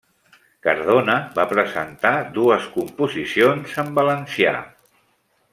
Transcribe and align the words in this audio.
Cardona 0.67 1.17
va 1.35 1.45
presentar 1.51 2.13
dues 2.39 2.67
composicions 2.79 3.79
en 3.85 3.97
valencià. 4.03 4.57